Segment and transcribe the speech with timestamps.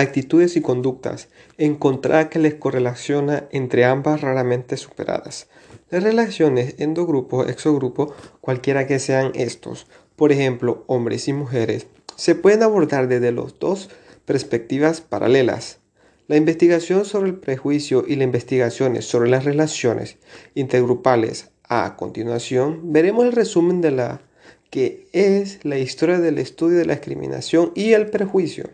[0.00, 5.48] actitudes y conductas, encontrar que les correlaciona entre ambas raramente superadas.
[5.90, 12.62] Las relaciones endogrupo, exogrupo, cualquiera que sean estos, por ejemplo, hombres y mujeres, se pueden
[12.62, 13.90] abordar desde las dos
[14.24, 15.80] perspectivas paralelas.
[16.28, 20.18] La investigación sobre el prejuicio y las investigaciones sobre las relaciones
[20.54, 21.50] intergrupales.
[21.64, 24.20] A continuación, veremos el resumen de la
[24.70, 28.70] que es la historia del estudio de la discriminación y el prejuicio.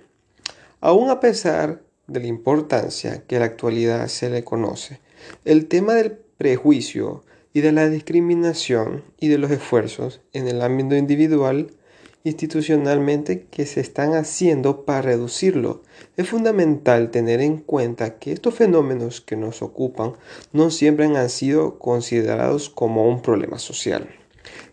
[0.85, 5.01] Aún a pesar de la importancia que en la actualidad se le conoce,
[5.47, 10.95] el tema del prejuicio y de la discriminación y de los esfuerzos en el ámbito
[10.95, 11.71] individual
[12.23, 15.81] institucionalmente que se están haciendo para reducirlo.
[16.19, 20.13] Es fundamental tener en cuenta que estos fenómenos que nos ocupan
[20.53, 24.07] no siempre han sido considerados como un problema social.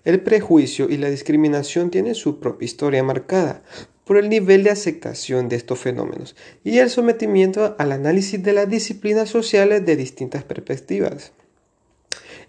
[0.03, 3.63] El prejuicio y la discriminación tienen su propia historia marcada
[4.11, 8.69] por el nivel de aceptación de estos fenómenos y el sometimiento al análisis de las
[8.69, 11.31] disciplinas sociales de distintas perspectivas.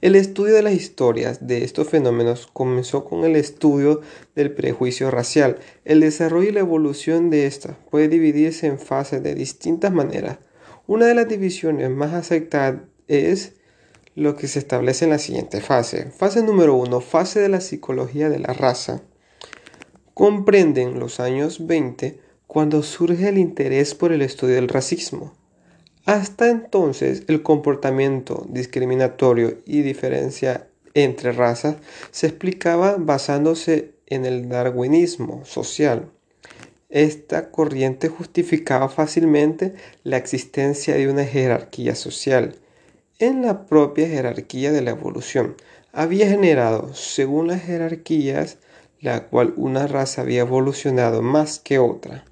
[0.01, 4.01] El estudio de las historias de estos fenómenos comenzó con el estudio
[4.34, 5.61] del prejuicio racial.
[5.84, 10.39] El desarrollo y la evolución de esta puede dividirse en fases de distintas maneras.
[10.89, 13.53] Una de las divisiones más aceptadas es
[14.17, 16.11] lo que se establece en la siguiente fase.
[16.11, 19.03] Fase número uno, fase de la psicología de la raza.
[20.14, 25.32] Comprenden los años 20 cuando surge el interés por el estudio del racismo.
[26.05, 31.77] Hasta entonces, el comportamiento discriminatorio y diferencia entre razas
[32.10, 36.10] se explicaba basándose en el darwinismo social.
[36.90, 39.72] Esta corriente justificaba fácilmente
[40.05, 42.56] la existencia de una jerarquía social.
[43.18, 45.56] En la propia jerarquía de la evolución
[45.90, 48.58] había generado, según las jerarquías,
[49.03, 52.25] la cual una raza había evolucionado más que otra.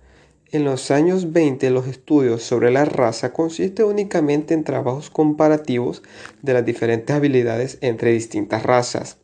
[0.53, 6.03] En los años 20 los estudios sobre la raza consisten únicamente en trabajos comparativos
[6.43, 9.19] de las diferentes habilidades entre distintas razas.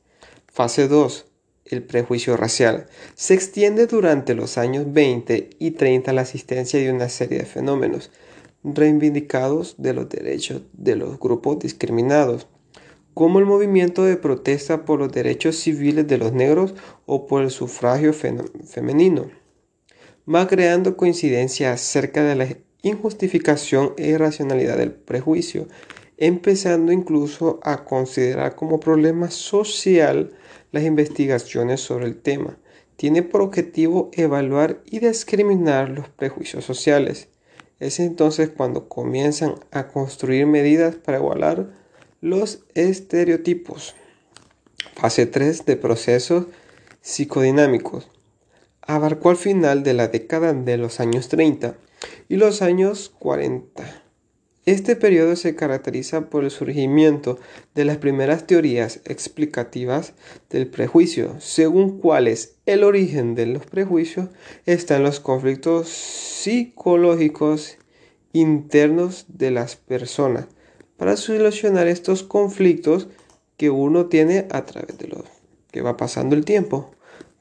[0.52, 1.26] Fase 2.
[1.64, 2.86] El prejuicio racial.
[3.14, 8.10] Se extiende durante los años 20 y 30 la asistencia de una serie de fenómenos
[8.62, 12.48] reivindicados de los derechos de los grupos discriminados,
[13.16, 16.74] como el movimiento de protesta por los derechos civiles de los negros
[17.06, 19.30] o por el sufragio femenino
[20.28, 22.48] va creando coincidencia acerca de la
[22.82, 25.66] injustificación e irracionalidad del prejuicio,
[26.18, 30.36] empezando incluso a considerar como problema social
[30.70, 32.58] las investigaciones sobre el tema.
[32.96, 37.28] Tiene por objetivo evaluar y discriminar los prejuicios sociales.
[37.80, 41.85] Es entonces cuando comienzan a construir medidas para igualar
[42.26, 43.94] los estereotipos.
[44.96, 46.46] Fase 3 de procesos
[47.00, 48.10] psicodinámicos
[48.82, 51.76] abarcó al final de la década de los años 30
[52.28, 54.02] y los años 40.
[54.64, 57.38] Este periodo se caracteriza por el surgimiento
[57.76, 60.14] de las primeras teorías explicativas
[60.50, 64.30] del prejuicio, según cuales el origen de los prejuicios
[64.64, 67.76] está en los conflictos psicológicos
[68.32, 70.46] internos de las personas.
[70.96, 73.08] Para solucionar estos conflictos
[73.56, 75.24] que uno tiene a través de lo
[75.70, 76.90] que va pasando el tiempo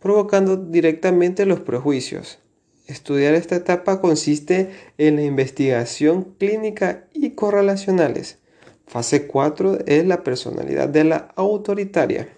[0.05, 2.38] provocando directamente los prejuicios.
[2.85, 8.38] Estudiar esta etapa consiste en la investigación clínica y correlacionales.
[8.85, 12.29] Fase 4 es la personalidad de la autoritaria.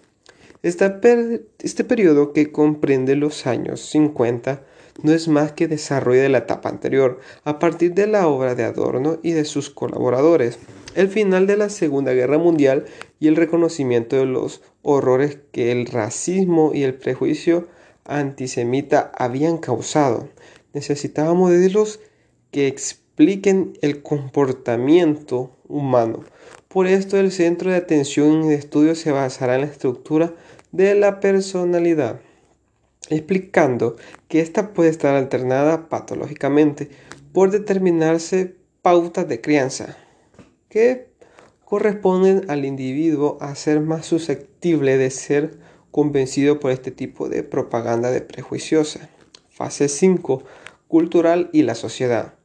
[0.63, 4.63] este periodo que comprende los años 50
[5.03, 8.63] no es más que desarrollo de la etapa anterior, a partir de la obra de
[8.63, 10.57] Adorno y de sus colaboradores,
[10.95, 12.85] el final de la Segunda Guerra Mundial
[13.19, 17.67] y el reconocimiento de los horrores que el racismo y el prejuicio
[18.05, 20.29] antisemita habían causado.
[20.73, 21.99] Necesitábamos modelos
[22.51, 26.23] que expliquen el comportamiento humano.
[26.67, 30.33] Por esto el centro de atención y de estudio se basará en la estructura
[30.71, 32.19] de la personalidad
[33.09, 33.95] explicando
[34.27, 36.89] que ésta puede estar alternada patológicamente
[37.31, 39.97] por determinarse pautas de crianza
[40.69, 41.09] que
[41.65, 45.57] corresponden al individuo a ser más susceptible de ser
[45.91, 49.09] convencido por este tipo de propaganda de prejuiciosa.
[49.49, 50.43] Fase 5.
[50.87, 52.35] Cultural y la sociedad.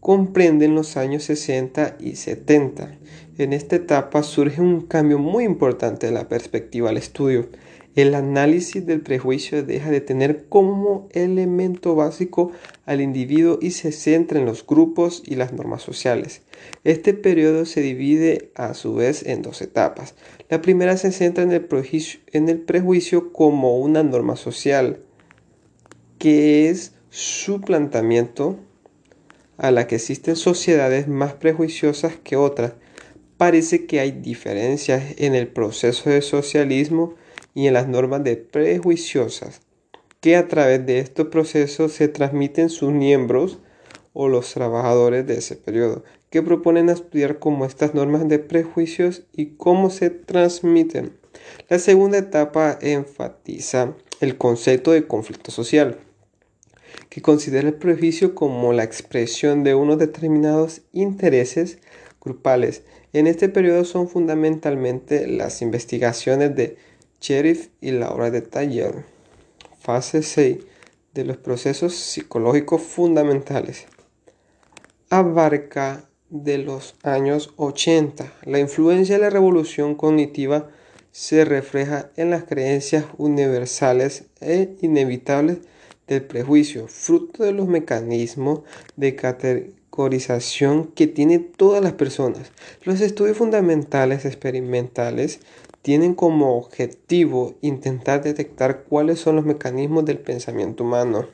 [0.00, 2.98] Comprenden los años 60 y 70.
[3.38, 7.48] En esta etapa surge un cambio muy importante de la perspectiva al estudio
[7.94, 12.50] el análisis del prejuicio deja de tener como elemento básico
[12.86, 16.42] al individuo y se centra en los grupos y las normas sociales.
[16.82, 20.14] Este periodo se divide a su vez en dos etapas.
[20.48, 25.00] La primera se centra en el prejuicio, en el prejuicio como una norma social,
[26.18, 28.58] que es su planteamiento
[29.56, 32.72] a la que existen sociedades más prejuiciosas que otras,
[33.36, 37.14] parece que hay diferencias en el proceso de socialismo
[37.54, 39.60] y en las normas de prejuiciosas
[40.20, 43.58] que a través de estos procesos se transmiten sus miembros
[44.14, 49.56] o los trabajadores de ese periodo, que proponen estudiar cómo estas normas de prejuicios y
[49.56, 51.12] cómo se transmiten.
[51.68, 55.98] La segunda etapa enfatiza el concepto de conflicto social,
[57.10, 61.78] que considera el prejuicio como la expresión de unos determinados intereses
[62.20, 62.82] grupales.
[63.12, 66.76] En este periodo son fundamentalmente las investigaciones de
[67.24, 69.06] Sheriff y la obra de Taller.
[69.80, 70.58] Fase 6
[71.14, 73.86] de los procesos psicológicos fundamentales.
[75.08, 78.30] Abarca de los años 80.
[78.44, 80.68] La influencia de la revolución cognitiva
[81.12, 85.60] se refleja en las creencias universales e inevitables
[86.06, 88.60] del prejuicio, fruto de los mecanismos
[88.96, 92.52] de categorización que tienen todas las personas.
[92.82, 95.40] Los estudios fundamentales experimentales
[95.84, 101.26] tienen como objetivo intentar detectar cuáles son los mecanismos del pensamiento humano,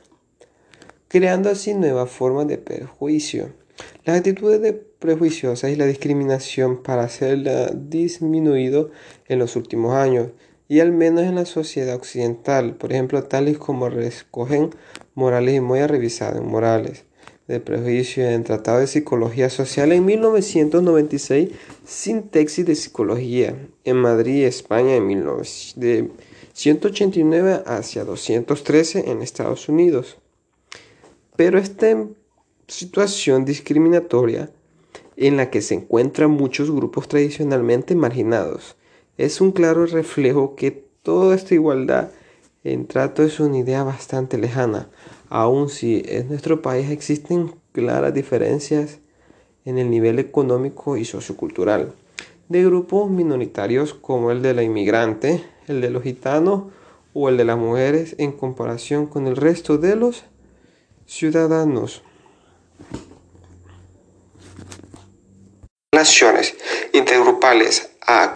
[1.07, 3.53] creando así nuevas formas de prejuicio.
[4.03, 8.91] Las actitudes de prejuiciosas y la discriminación para hacerla disminuido
[9.29, 10.31] en los últimos años
[10.67, 14.71] y al menos en la sociedad occidental, por ejemplo, tales como recogen
[15.15, 17.05] Morales y Moya revisado en Morales
[17.51, 21.49] de prejuicio en Tratado de Psicología Social en 1996,
[21.85, 30.17] Sintaxis de Psicología en Madrid, España, en 1989 hacia 213 en Estados Unidos.
[31.35, 32.05] Pero esta
[32.67, 34.49] situación discriminatoria
[35.17, 38.75] en la que se encuentran muchos grupos tradicionalmente marginados
[39.17, 42.11] es un claro reflejo que toda esta igualdad
[42.63, 44.89] en trato es una idea bastante lejana,
[45.31, 48.99] aun si en nuestro país existen claras diferencias
[49.65, 51.93] en el nivel económico y sociocultural
[52.51, 56.63] de grupos minoritarios como el de la inmigrante, el de los gitanos
[57.13, 60.25] o el de las mujeres en comparación con el resto de los
[61.05, 62.03] ciudadanos.
[65.93, 66.57] Relaciones
[66.91, 68.27] intergrupales a